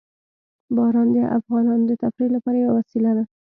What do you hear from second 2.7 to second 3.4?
وسیله ده.